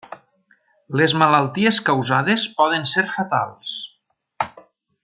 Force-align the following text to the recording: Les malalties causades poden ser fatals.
Les 1.01 1.13
malalties 1.23 1.79
causades 1.91 2.47
poden 2.63 2.89
ser 2.95 3.07
fatals. 3.19 3.79